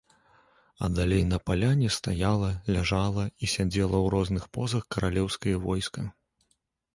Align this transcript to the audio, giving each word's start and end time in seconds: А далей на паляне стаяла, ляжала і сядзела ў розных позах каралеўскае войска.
А 0.85 0.87
далей 0.99 1.23
на 1.33 1.37
паляне 1.49 1.89
стаяла, 1.97 2.49
ляжала 2.77 3.23
і 3.43 3.51
сядзела 3.53 3.97
ў 4.05 4.15
розных 4.15 4.49
позах 4.59 4.89
каралеўскае 4.97 5.55
войска. 5.69 6.01